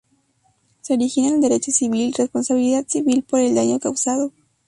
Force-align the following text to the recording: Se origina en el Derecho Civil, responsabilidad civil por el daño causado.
Se 0.81 0.93
origina 0.95 1.27
en 1.27 1.35
el 1.35 1.41
Derecho 1.41 1.69
Civil, 1.69 2.15
responsabilidad 2.17 2.87
civil 2.87 3.21
por 3.21 3.39
el 3.39 3.53
daño 3.53 3.79
causado. 3.79 4.33